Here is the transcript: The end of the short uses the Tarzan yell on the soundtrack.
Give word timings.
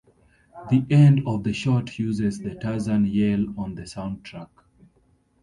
The 0.71 0.83
end 0.89 1.21
of 1.27 1.43
the 1.43 1.53
short 1.53 1.99
uses 1.99 2.39
the 2.39 2.55
Tarzan 2.55 3.05
yell 3.05 3.45
on 3.55 3.75
the 3.75 3.83
soundtrack. 3.83 4.49